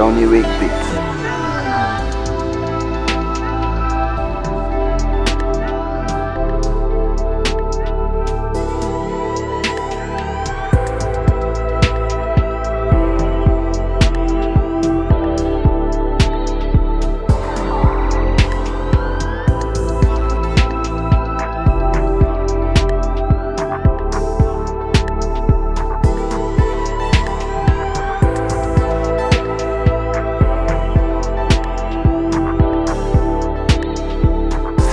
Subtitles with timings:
[0.00, 1.09] Sony Rick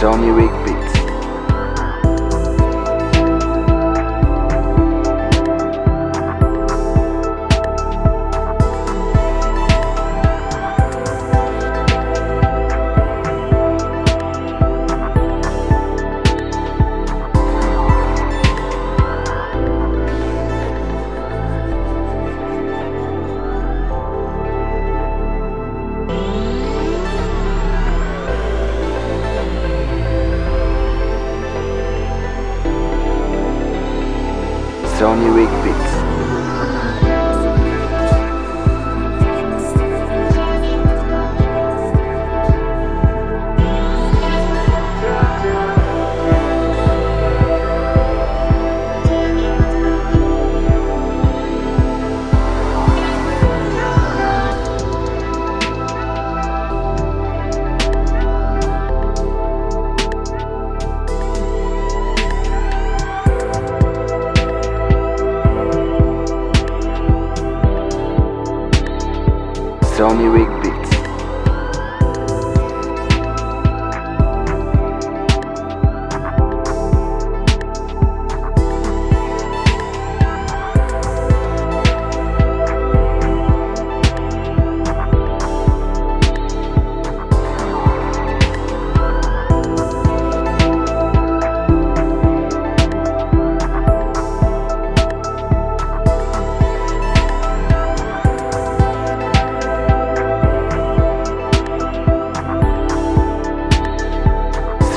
[0.08, 0.67] Sony Rick
[34.98, 36.07] Sony Rick Beats.
[69.98, 70.67] Sony Rick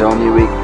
[0.00, 0.30] Beats.
[0.30, 0.59] Sony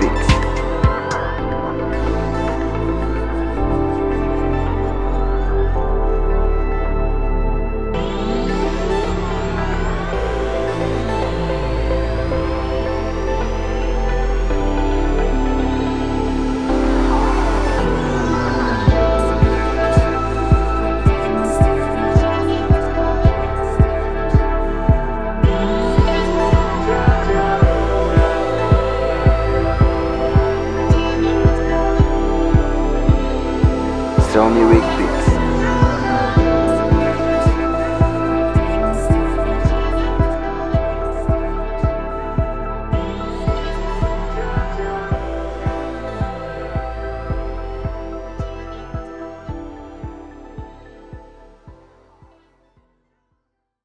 [34.39, 35.06] only week